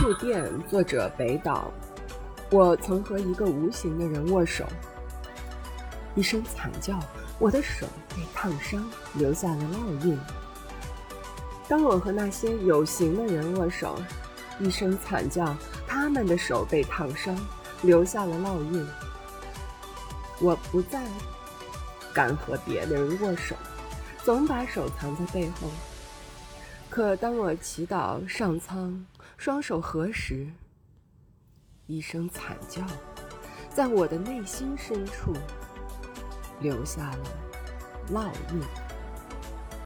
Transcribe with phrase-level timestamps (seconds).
[0.00, 1.70] 触电，作者北岛。
[2.50, 4.64] 我曾和一个无形的人握手，
[6.14, 6.98] 一声惨叫，
[7.38, 8.82] 我的手被烫伤，
[9.12, 10.18] 留下了烙印。
[11.68, 14.00] 当我和那些有形的人握手，
[14.58, 15.54] 一声惨叫，
[15.86, 17.36] 他们的手被烫伤，
[17.82, 18.88] 留下了烙印。
[20.40, 21.02] 我不再
[22.14, 23.54] 敢和别的人握手，
[24.24, 25.68] 总把手藏在背后。
[26.90, 30.44] 可当我祈祷上苍，双手合十，
[31.86, 32.84] 一声惨叫，
[33.72, 35.32] 在我的内心深处
[36.60, 37.18] 留下了
[38.12, 38.89] 烙印。